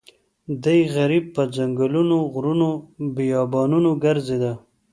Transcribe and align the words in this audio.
دی 0.63 0.79
غریب 0.95 1.25
په 1.35 1.43
ځنګلونو 1.55 2.17
غرونو 2.33 2.69
بیابانونو 3.15 3.91
ګرځېده. 4.03 4.53